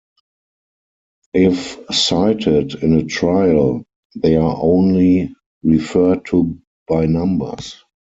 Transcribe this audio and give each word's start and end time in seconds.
If 1.35 1.77
cited 1.93 2.73
in 2.83 2.93
a 2.93 3.03
trial 3.03 3.85
they 4.15 4.35
are 4.35 4.57
only 4.59 5.35
referred 5.61 6.25
to 6.29 6.59
by 6.87 7.05
numbers. 7.05 7.83